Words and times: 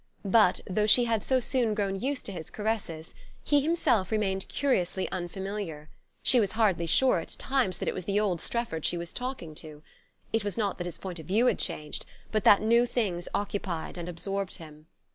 But, 0.25 0.61
though 0.67 0.87
she 0.87 1.03
had 1.05 1.21
so 1.21 1.39
soon 1.39 1.75
grown 1.75 1.95
used 1.99 2.25
to 2.25 2.31
his 2.31 2.49
caresses, 2.49 3.13
he 3.43 3.61
himself 3.61 4.09
remained 4.09 4.47
curiously 4.47 5.07
unfamiliar: 5.11 5.89
she 6.23 6.39
was 6.39 6.53
hardly 6.53 6.87
sure, 6.87 7.19
at 7.19 7.35
times, 7.37 7.77
that 7.77 7.87
it 7.87 7.93
was 7.93 8.05
the 8.05 8.19
old 8.19 8.41
Strefford 8.41 8.83
she 8.83 8.97
was 8.97 9.13
talking 9.13 9.53
to. 9.61 9.83
It 10.33 10.43
was 10.43 10.57
not 10.57 10.79
that 10.79 10.87
his 10.87 10.97
point 10.97 11.19
of 11.19 11.27
view 11.27 11.45
had 11.45 11.59
changed, 11.59 12.07
but 12.31 12.43
that 12.45 12.63
new 12.63 12.87
things 12.87 13.27
occupied 13.35 13.95
and 13.95 14.09
absorbed 14.09 14.55
him. 14.55 14.87